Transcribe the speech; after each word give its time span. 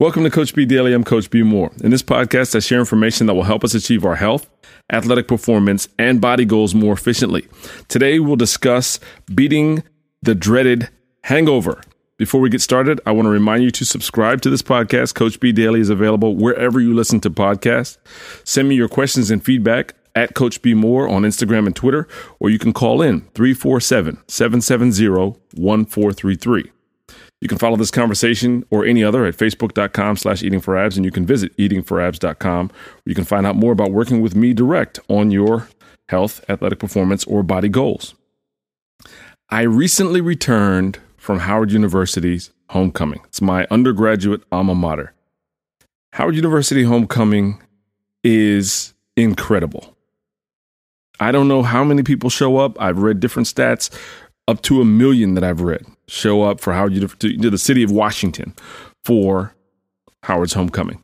Welcome 0.00 0.24
to 0.24 0.30
Coach 0.30 0.54
B 0.54 0.64
Daily. 0.64 0.94
I'm 0.94 1.04
Coach 1.04 1.28
B 1.28 1.42
Moore. 1.42 1.70
In 1.84 1.90
this 1.90 2.02
podcast, 2.02 2.56
I 2.56 2.60
share 2.60 2.78
information 2.78 3.26
that 3.26 3.34
will 3.34 3.42
help 3.42 3.62
us 3.64 3.74
achieve 3.74 4.02
our 4.06 4.16
health, 4.16 4.48
athletic 4.90 5.28
performance, 5.28 5.88
and 5.98 6.22
body 6.22 6.46
goals 6.46 6.74
more 6.74 6.94
efficiently. 6.94 7.46
Today, 7.88 8.18
we'll 8.18 8.36
discuss 8.36 8.98
beating 9.34 9.82
the 10.22 10.34
dreaded 10.34 10.88
hangover. 11.24 11.82
Before 12.16 12.40
we 12.40 12.48
get 12.48 12.62
started, 12.62 12.98
I 13.04 13.12
want 13.12 13.26
to 13.26 13.30
remind 13.30 13.62
you 13.62 13.70
to 13.72 13.84
subscribe 13.84 14.40
to 14.40 14.48
this 14.48 14.62
podcast. 14.62 15.14
Coach 15.14 15.38
B 15.38 15.52
Daily 15.52 15.80
is 15.80 15.90
available 15.90 16.34
wherever 16.34 16.80
you 16.80 16.94
listen 16.94 17.20
to 17.20 17.28
podcasts. 17.28 17.98
Send 18.42 18.70
me 18.70 18.76
your 18.76 18.88
questions 18.88 19.30
and 19.30 19.44
feedback 19.44 19.92
at 20.14 20.34
Coach 20.34 20.62
B 20.62 20.72
Moore 20.72 21.10
on 21.10 21.24
Instagram 21.24 21.66
and 21.66 21.76
Twitter, 21.76 22.08
or 22.38 22.48
you 22.48 22.58
can 22.58 22.72
call 22.72 23.02
in 23.02 23.20
347 23.34 24.16
770 24.28 25.36
1433. 25.56 26.72
You 27.40 27.48
can 27.48 27.58
follow 27.58 27.76
this 27.76 27.90
conversation 27.90 28.64
or 28.70 28.84
any 28.84 29.02
other 29.02 29.24
at 29.24 29.36
facebook.com 29.36 30.16
slash 30.16 30.42
eating 30.42 30.60
for 30.60 30.76
abs, 30.76 30.96
and 30.96 31.04
you 31.04 31.10
can 31.10 31.24
visit 31.24 31.56
eatingforabs.com 31.56 32.68
where 32.68 33.02
you 33.06 33.14
can 33.14 33.24
find 33.24 33.46
out 33.46 33.56
more 33.56 33.72
about 33.72 33.92
working 33.92 34.20
with 34.20 34.34
me 34.34 34.52
direct 34.52 35.00
on 35.08 35.30
your 35.30 35.68
health, 36.08 36.44
athletic 36.48 36.78
performance, 36.78 37.24
or 37.24 37.42
body 37.42 37.68
goals. 37.68 38.14
I 39.48 39.62
recently 39.62 40.20
returned 40.20 40.98
from 41.16 41.40
Howard 41.40 41.72
University's 41.72 42.50
homecoming. 42.68 43.20
It's 43.24 43.40
my 43.40 43.66
undergraduate 43.70 44.42
alma 44.52 44.74
mater. 44.74 45.12
Howard 46.12 46.36
University 46.36 46.82
homecoming 46.82 47.60
is 48.22 48.94
incredible. 49.16 49.96
I 51.18 51.32
don't 51.32 51.48
know 51.48 51.62
how 51.62 51.84
many 51.84 52.02
people 52.02 52.30
show 52.30 52.56
up. 52.58 52.80
I've 52.80 52.98
read 52.98 53.20
different 53.20 53.46
stats, 53.46 53.90
up 54.50 54.62
to 54.62 54.80
a 54.80 54.84
million 54.84 55.34
that 55.34 55.44
I've 55.44 55.60
read 55.60 55.86
show 56.08 56.42
up 56.42 56.60
for 56.60 56.72
Howard 56.72 56.94
to, 56.94 57.38
to 57.38 57.50
the 57.50 57.58
city 57.58 57.84
of 57.84 57.90
Washington 57.92 58.52
for 59.04 59.54
Howard's 60.24 60.54
homecoming. 60.54 61.02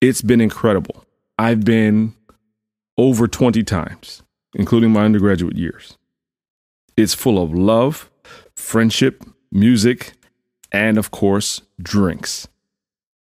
It's 0.00 0.22
been 0.22 0.40
incredible. 0.40 1.04
I've 1.38 1.64
been 1.64 2.14
over 2.96 3.26
20 3.26 3.64
times, 3.64 4.22
including 4.54 4.92
my 4.92 5.04
undergraduate 5.04 5.56
years. 5.56 5.98
It's 6.96 7.14
full 7.14 7.42
of 7.42 7.52
love, 7.52 8.10
friendship, 8.54 9.24
music, 9.50 10.12
and 10.70 10.98
of 10.98 11.10
course, 11.10 11.62
drinks. 11.80 12.46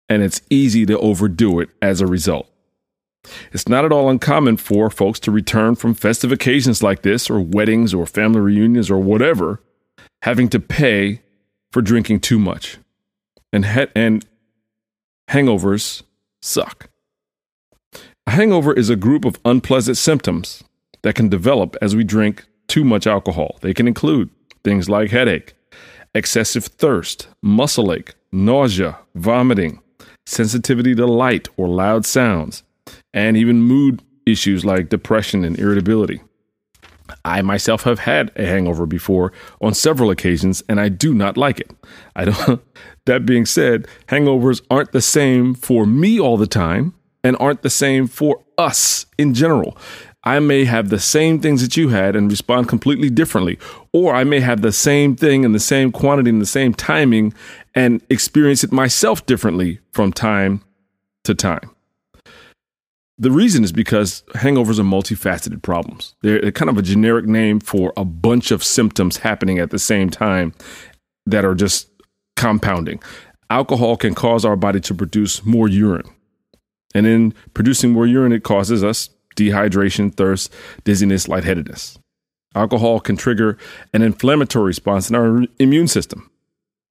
And 0.09 0.23
it's 0.23 0.43
easy 0.51 0.85
to 0.87 0.99
overdo 0.99 1.61
it 1.61 1.71
as 1.81 2.01
a 2.01 2.07
result. 2.07 2.52
It's 3.53 3.69
not 3.69 3.85
at 3.85 3.93
all 3.93 4.09
uncommon 4.11 4.57
for 4.57 4.91
folks 4.91 5.21
to 5.21 5.31
return 5.31 5.75
from 5.75 5.95
festive 5.95 6.33
occasions 6.33 6.83
like 6.83 7.03
this, 7.03 7.31
or 7.31 7.41
weddings, 7.41 7.95
or 7.95 8.07
family 8.07 8.41
reunions, 8.41 8.91
or 8.91 8.99
whatever, 8.99 9.61
having 10.23 10.49
to 10.51 10.61
pay 10.61 11.23
for 11.71 11.83
drinking 11.83 12.21
too 12.21 12.39
much. 12.39 12.79
And, 13.53 13.67
he- 13.67 13.87
and 13.95 14.25
hangovers 15.31 16.03
suck. 16.41 16.89
A 18.27 18.31
hangover 18.31 18.73
is 18.73 18.91
a 18.91 18.97
group 18.97 19.25
of 19.25 19.39
unpleasant 19.45 19.97
symptoms 19.97 20.63
that 21.03 21.15
can 21.15 21.29
develop 21.29 21.77
as 21.83 21.97
we 21.97 22.05
drink 22.05 22.45
too 22.69 22.85
much 22.85 23.07
alcohol. 23.07 23.59
They 23.61 23.75
can 23.75 23.89
include 23.89 24.31
things 24.65 24.89
like 24.89 25.11
headache, 25.11 25.55
excessive 26.15 26.65
thirst, 26.65 27.29
muscle 27.43 27.93
ache, 27.93 28.15
nausea, 28.31 28.99
vomiting, 29.15 29.81
sensitivity 30.27 30.95
to 30.95 31.07
light 31.07 31.49
or 31.57 31.69
loud 31.69 32.07
sounds, 32.07 32.63
and 33.13 33.37
even 33.37 33.63
mood 33.63 34.03
issues 34.27 34.65
like 34.65 34.89
depression 34.89 35.45
and 35.45 35.59
irritability. 35.59 36.21
I 37.25 37.43
myself 37.43 37.83
have 37.83 38.01
had 38.01 38.33
a 38.37 38.47
hangover 38.47 38.87
before 38.87 39.33
on 39.61 39.75
several 39.75 40.11
occasions 40.11 40.63
and 40.69 40.81
I 40.81 40.89
do 40.89 41.15
not 41.15 41.37
like 41.37 41.61
it. 41.61 41.71
I 42.17 42.25
don't 42.27 42.63
that 43.07 43.27
being 43.27 43.47
said, 43.47 43.87
hangovers 44.09 44.63
aren't 44.71 44.93
the 44.93 45.03
same 45.03 45.55
for 45.55 45.87
me 45.87 46.19
all 46.19 46.37
the 46.37 46.47
time 46.47 46.95
and 47.25 47.37
aren't 47.39 47.63
the 47.63 47.71
same 47.71 48.07
for 48.07 48.43
us 48.59 49.07
in 49.19 49.35
general. 49.35 49.77
I 50.25 50.39
may 50.39 50.65
have 50.65 50.89
the 50.89 51.01
same 51.01 51.41
things 51.41 51.63
that 51.63 51.77
you 51.77 51.89
had 51.89 52.15
and 52.15 52.31
respond 52.31 52.69
completely 52.69 53.11
differently, 53.11 53.59
or 53.93 54.15
I 54.15 54.23
may 54.23 54.39
have 54.39 54.63
the 54.63 54.71
same 54.71 55.17
thing 55.17 55.43
in 55.43 55.51
the 55.51 55.59
same 55.59 55.91
quantity 55.91 56.31
and 56.31 56.41
the 56.41 56.47
same 56.47 56.75
timing 56.75 57.35
and 57.75 58.01
experience 58.09 58.63
it 58.63 58.71
myself 58.71 59.27
differently 59.27 59.81
from 59.91 60.13
time 60.13 60.63
to 61.25 61.35
time. 61.35 61.71
The 63.23 63.31
reason 63.31 63.63
is 63.63 63.71
because 63.71 64.25
hangovers 64.31 64.81
are 64.81 64.83
multifaceted 64.83 65.63
problems. 65.63 66.17
They're 66.23 66.51
kind 66.51 66.69
of 66.69 66.77
a 66.77 66.83
generic 66.83 67.25
name 67.25 67.61
for 67.61 67.93
a 67.97 68.05
bunch 68.05 68.51
of 68.51 68.65
symptoms 68.65 69.19
happening 69.19 69.61
at 69.61 69.71
the 69.71 69.79
same 69.79 70.11
time 70.11 70.53
that 71.27 71.45
are 71.45 71.55
just 71.55 71.89
compounding. 72.35 73.01
Alcohol 73.49 73.97
can 73.97 74.17
cause 74.17 74.45
our 74.45 74.57
body 74.57 74.81
to 74.81 74.93
produce 74.93 75.45
more 75.45 75.69
urine. 75.69 76.11
And 76.97 77.07
in 77.07 77.33
producing 77.55 77.93
more 77.93 78.09
urine, 78.09 78.33
it 78.33 78.43
causes 78.43 78.83
us 78.83 79.09
dehydration, 79.37 80.13
thirst, 80.13 80.53
dizziness, 80.83 81.29
lightheadedness. 81.29 82.01
Alcohol 82.57 82.99
can 82.99 83.17
trigger 83.17 83.57
an 83.95 84.03
inflammatory 84.03 84.67
response 84.67 85.09
in 85.09 85.15
our 85.15 85.45
immune 85.61 85.87
system. 85.87 86.29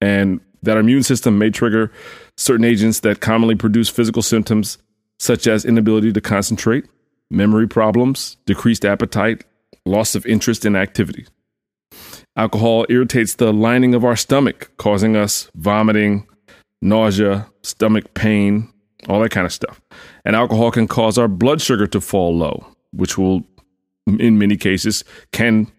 And 0.00 0.40
that 0.62 0.78
immune 0.78 1.02
system 1.02 1.36
may 1.36 1.50
trigger 1.50 1.92
certain 2.38 2.64
agents 2.64 3.00
that 3.00 3.20
commonly 3.20 3.54
produce 3.54 3.90
physical 3.90 4.22
symptoms 4.22 4.78
such 5.22 5.46
as 5.46 5.64
inability 5.64 6.12
to 6.12 6.20
concentrate, 6.20 6.84
memory 7.30 7.68
problems, 7.68 8.38
decreased 8.44 8.84
appetite, 8.84 9.44
loss 9.86 10.16
of 10.16 10.26
interest 10.26 10.66
in 10.66 10.74
activity. 10.74 11.24
Alcohol 12.34 12.86
irritates 12.88 13.36
the 13.36 13.52
lining 13.52 13.94
of 13.94 14.04
our 14.04 14.16
stomach, 14.16 14.72
causing 14.78 15.14
us 15.14 15.48
vomiting, 15.54 16.26
nausea, 16.80 17.46
stomach 17.62 18.14
pain, 18.14 18.68
all 19.08 19.20
that 19.20 19.30
kind 19.30 19.46
of 19.46 19.52
stuff. 19.52 19.80
And 20.24 20.34
alcohol 20.34 20.72
can 20.72 20.88
cause 20.88 21.16
our 21.18 21.28
blood 21.28 21.60
sugar 21.62 21.86
to 21.86 22.00
fall 22.00 22.36
low, 22.36 22.66
which 22.90 23.16
will, 23.16 23.44
in 24.18 24.40
many 24.40 24.56
cases, 24.56 25.04
can 25.30 25.70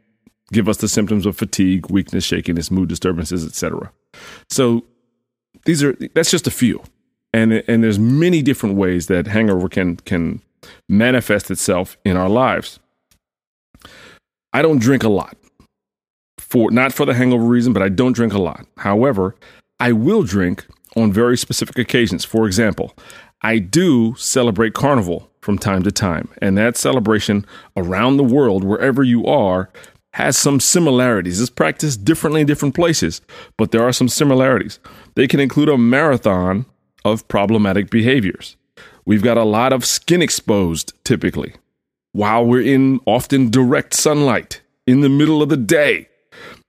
give 0.53 0.69
us 0.69 0.77
the 0.77 0.87
symptoms 0.87 1.25
of 1.25 1.35
fatigue, 1.35 1.89
weakness, 1.89 2.23
shakiness, 2.23 2.71
mood 2.71 2.87
disturbances, 2.87 3.45
etc. 3.45 3.91
So 4.49 4.85
these 5.65 5.83
are 5.83 5.97
that's 6.13 6.31
just 6.31 6.47
a 6.47 6.51
few 6.51 6.81
and 7.33 7.53
and 7.67 7.83
there's 7.83 7.99
many 7.99 8.41
different 8.41 8.75
ways 8.75 9.07
that 9.07 9.27
hangover 9.27 9.67
can 9.67 9.97
can 9.97 10.41
manifest 10.87 11.51
itself 11.51 11.97
in 12.05 12.15
our 12.15 12.29
lives. 12.29 12.79
I 14.53 14.61
don't 14.61 14.79
drink 14.79 15.03
a 15.03 15.09
lot 15.09 15.35
for 16.37 16.71
not 16.71 16.93
for 16.93 17.05
the 17.05 17.13
hangover 17.13 17.45
reason, 17.45 17.73
but 17.73 17.81
I 17.81 17.89
don't 17.89 18.13
drink 18.13 18.33
a 18.33 18.41
lot. 18.41 18.65
However, 18.77 19.35
I 19.79 19.91
will 19.91 20.23
drink 20.23 20.65
on 20.95 21.11
very 21.11 21.37
specific 21.37 21.77
occasions. 21.79 22.23
For 22.23 22.45
example, 22.45 22.93
I 23.41 23.57
do 23.59 24.15
celebrate 24.15 24.73
carnival 24.73 25.29
from 25.41 25.57
time 25.57 25.83
to 25.83 25.91
time, 25.91 26.29
and 26.41 26.57
that 26.57 26.77
celebration 26.77 27.45
around 27.75 28.17
the 28.17 28.23
world, 28.23 28.63
wherever 28.63 29.03
you 29.03 29.25
are, 29.25 29.69
has 30.13 30.37
some 30.37 30.59
similarities. 30.59 31.41
It's 31.41 31.49
practiced 31.49 32.05
differently 32.05 32.41
in 32.41 32.47
different 32.47 32.75
places, 32.75 33.21
but 33.57 33.71
there 33.71 33.83
are 33.83 33.91
some 33.91 34.07
similarities. 34.07 34.79
They 35.15 35.27
can 35.27 35.39
include 35.39 35.69
a 35.69 35.77
marathon 35.77 36.65
of 37.05 37.27
problematic 37.27 37.89
behaviors. 37.89 38.55
We've 39.05 39.23
got 39.23 39.37
a 39.37 39.43
lot 39.43 39.73
of 39.73 39.85
skin 39.85 40.21
exposed 40.21 40.93
typically 41.03 41.55
while 42.13 42.45
we're 42.45 42.61
in 42.61 42.99
often 43.05 43.49
direct 43.49 43.93
sunlight 43.93 44.61
in 44.87 45.01
the 45.01 45.09
middle 45.09 45.41
of 45.41 45.49
the 45.49 45.57
day. 45.57 46.07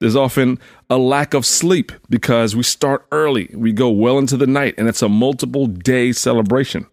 There's 0.01 0.17
often 0.17 0.59
a 0.91 0.99
lack 0.99 1.35
of 1.35 1.47
sleep 1.47 1.93
because 2.11 2.57
we 2.57 2.63
start 2.63 3.07
early, 3.13 3.51
we 3.55 3.73
go 3.73 3.89
well 3.91 4.19
into 4.19 4.37
the 4.37 4.47
night, 4.47 4.75
and 4.77 4.89
it's 4.89 5.03
a 5.03 5.09
multiple 5.09 5.67
day 5.67 6.13
celebration. 6.13 6.87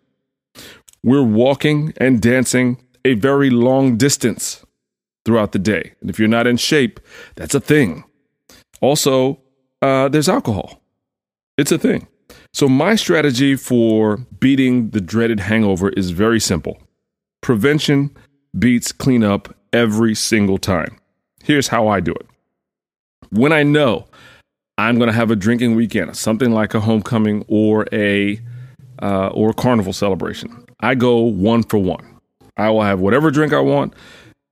We're 1.03 1.23
walking 1.23 1.93
and 1.97 2.21
dancing 2.21 2.77
a 3.03 3.15
very 3.15 3.49
long 3.49 3.97
distance 3.97 4.63
throughout 5.25 5.51
the 5.51 5.59
day. 5.59 5.93
And 6.01 6.09
if 6.09 6.19
you're 6.19 6.27
not 6.27 6.47
in 6.47 6.57
shape, 6.57 6.99
that's 7.35 7.55
a 7.55 7.59
thing. 7.59 8.03
Also, 8.81 9.39
uh, 9.81 10.09
there's 10.09 10.29
alcohol. 10.29 10.81
It's 11.57 11.71
a 11.71 11.77
thing. 11.77 12.07
So, 12.53 12.67
my 12.67 12.95
strategy 12.95 13.55
for 13.55 14.17
beating 14.39 14.89
the 14.89 15.01
dreaded 15.01 15.39
hangover 15.39 15.89
is 15.89 16.11
very 16.11 16.39
simple 16.39 16.77
prevention 17.41 18.15
beats 18.57 18.91
cleanup 18.91 19.55
every 19.73 20.13
single 20.13 20.57
time. 20.57 20.99
Here's 21.43 21.67
how 21.69 21.87
I 21.87 21.99
do 21.99 22.11
it. 22.11 22.27
When 23.29 23.51
I 23.51 23.63
know 23.63 24.07
I'm 24.77 24.97
going 24.97 25.07
to 25.07 25.13
have 25.13 25.31
a 25.31 25.35
drinking 25.35 25.75
weekend, 25.75 26.15
something 26.15 26.51
like 26.51 26.73
a 26.73 26.79
homecoming 26.79 27.45
or 27.47 27.87
a 27.91 28.39
uh, 29.01 29.27
or 29.27 29.51
a 29.51 29.53
carnival 29.53 29.93
celebration, 29.93 30.65
I 30.81 30.95
go 30.95 31.19
one 31.19 31.63
for 31.63 31.77
one. 31.77 32.19
I 32.57 32.69
will 32.69 32.83
have 32.83 32.99
whatever 32.99 33.31
drink 33.31 33.53
I 33.53 33.59
want, 33.59 33.93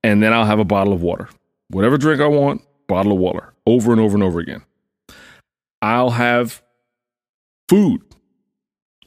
and 0.02 0.22
then 0.22 0.32
I'll 0.32 0.46
have 0.46 0.58
a 0.58 0.64
bottle 0.64 0.92
of 0.92 1.02
water. 1.02 1.28
Whatever 1.68 1.98
drink 1.98 2.20
I 2.20 2.26
want, 2.26 2.62
bottle 2.88 3.12
of 3.12 3.18
water, 3.18 3.52
over 3.66 3.92
and 3.92 4.00
over 4.00 4.14
and 4.14 4.22
over 4.22 4.40
again. 4.40 4.62
I'll 5.82 6.10
have 6.10 6.62
food 7.70 8.02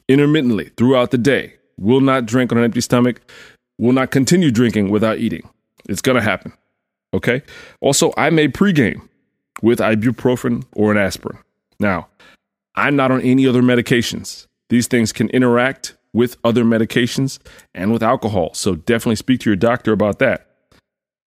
intermittently 0.08 0.70
throughout 0.78 1.10
the 1.10 1.18
day. 1.18 1.52
Will 1.78 2.00
not 2.00 2.24
drink 2.24 2.50
on 2.50 2.56
an 2.56 2.64
empty 2.64 2.80
stomach. 2.80 3.20
Will 3.78 3.92
not 3.92 4.10
continue 4.10 4.50
drinking 4.50 4.88
without 4.88 5.18
eating. 5.18 5.46
It's 5.86 6.00
going 6.00 6.16
to 6.16 6.22
happen. 6.22 6.54
Okay. 7.12 7.42
Also, 7.82 8.14
I 8.16 8.30
may 8.30 8.48
pregame 8.48 9.06
with 9.60 9.80
ibuprofen 9.80 10.64
or 10.72 10.90
an 10.90 10.96
aspirin. 10.96 11.36
Now, 11.78 12.08
I'm 12.74 12.96
not 12.96 13.10
on 13.10 13.20
any 13.20 13.46
other 13.46 13.60
medications. 13.60 14.46
These 14.70 14.86
things 14.86 15.12
can 15.12 15.28
interact 15.28 15.94
with 16.14 16.38
other 16.42 16.64
medications 16.64 17.38
and 17.74 17.92
with 17.92 18.02
alcohol. 18.02 18.54
So 18.54 18.76
definitely 18.76 19.16
speak 19.16 19.40
to 19.40 19.50
your 19.50 19.56
doctor 19.56 19.92
about 19.92 20.20
that. 20.20 20.46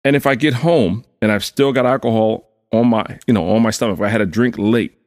And 0.04 0.16
if 0.16 0.26
I 0.26 0.34
get 0.34 0.52
home 0.52 1.06
and 1.22 1.32
I've 1.32 1.46
still 1.46 1.72
got 1.72 1.86
alcohol 1.86 2.50
on 2.72 2.88
my, 2.88 3.20
you 3.26 3.32
know, 3.32 3.48
on 3.48 3.62
my 3.62 3.70
stomach, 3.70 3.96
if 3.96 4.02
I 4.02 4.08
had 4.08 4.20
a 4.20 4.26
drink 4.26 4.56
late, 4.58 4.98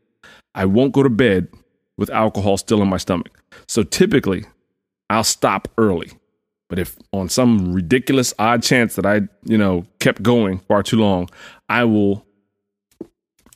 I 0.56 0.66
won't 0.66 0.92
go 0.92 1.04
to 1.04 1.10
bed 1.10 1.50
with 1.98 2.10
alcohol 2.10 2.58
still 2.58 2.82
in 2.82 2.90
my 2.90 2.98
stomach. 2.98 3.42
So 3.68 3.84
typically, 3.84 4.46
I'll 5.10 5.24
stop 5.24 5.68
early. 5.78 6.12
But 6.68 6.80
if 6.80 6.98
on 7.14 7.30
some 7.30 7.74
ridiculous 7.74 8.34
odd 8.40 8.64
chance 8.64 8.96
that 8.96 9.06
I, 9.06 9.22
you 9.44 9.58
know, 9.58 9.86
kept 10.00 10.24
going 10.24 10.60
far 10.60 10.84
too 10.84 10.98
long, 10.98 11.30
I 11.70 11.84
will 11.84 12.26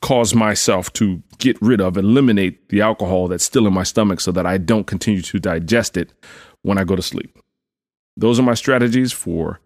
cause 0.02 0.34
myself 0.34 0.94
to 0.94 1.22
get 1.40 1.58
rid 1.62 1.82
of, 1.82 1.98
eliminate 1.98 2.70
the 2.70 2.82
alcohol 2.82 3.28
that's 3.28 3.44
still 3.44 3.68
in 3.68 3.74
my 3.74 3.84
stomach 3.84 4.20
so 4.20 4.32
that 4.32 4.46
I 4.46 4.58
don't 4.58 4.86
continue 4.86 5.22
to 5.24 5.40
digest 5.40 5.98
it 5.98 6.14
when 6.62 6.78
I 6.78 6.84
go 6.84 6.96
to 6.96 7.02
sleep. 7.02 7.38
Those 8.16 8.40
are 8.40 8.44
my 8.44 8.54
strategies 8.54 9.12
for 9.12 9.60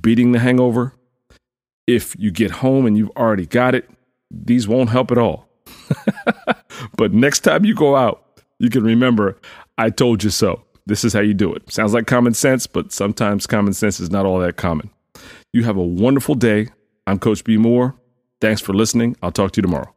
beating 0.00 0.32
the 0.32 0.38
hangover. 0.38 0.94
If 1.86 2.16
you 2.18 2.30
get 2.30 2.50
home 2.50 2.86
and 2.86 2.96
you've 2.96 3.10
already 3.10 3.46
got 3.46 3.74
it, 3.74 3.90
these 4.30 4.66
won't 4.66 4.90
help 4.90 5.10
at 5.10 5.18
all. 5.18 5.49
but 6.96 7.12
next 7.12 7.40
time 7.40 7.64
you 7.64 7.74
go 7.74 7.96
out, 7.96 8.24
you 8.58 8.70
can 8.70 8.84
remember, 8.84 9.38
I 9.78 9.90
told 9.90 10.22
you 10.22 10.30
so. 10.30 10.62
This 10.86 11.04
is 11.04 11.12
how 11.12 11.20
you 11.20 11.34
do 11.34 11.52
it. 11.54 11.70
Sounds 11.70 11.94
like 11.94 12.06
common 12.06 12.34
sense, 12.34 12.66
but 12.66 12.92
sometimes 12.92 13.46
common 13.46 13.74
sense 13.74 14.00
is 14.00 14.10
not 14.10 14.26
all 14.26 14.40
that 14.40 14.56
common. 14.56 14.90
You 15.52 15.64
have 15.64 15.76
a 15.76 15.82
wonderful 15.82 16.34
day. 16.34 16.68
I'm 17.06 17.18
Coach 17.18 17.44
B. 17.44 17.56
Moore. 17.56 17.94
Thanks 18.40 18.60
for 18.60 18.72
listening. 18.72 19.16
I'll 19.22 19.32
talk 19.32 19.52
to 19.52 19.58
you 19.58 19.62
tomorrow. 19.62 19.94